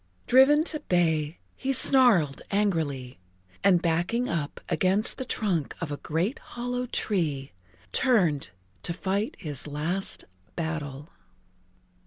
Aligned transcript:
Driven 0.25 0.63
to 0.63 0.79
bay, 0.79 1.37
he 1.55 1.71
snarled 1.71 2.41
angrily, 2.49 3.19
and 3.63 3.83
backing 3.83 4.27
up 4.27 4.59
against 4.67 5.19
the 5.19 5.25
trunk 5.25 5.75
of 5.79 5.91
a 5.91 5.97
great 5.97 6.39
hollow 6.39 6.87
tree, 6.87 7.51
turned 7.91 8.49
to 8.81 8.93
fight 8.93 9.35
his 9.37 9.67
last 9.67 10.23
battle. 10.55 11.09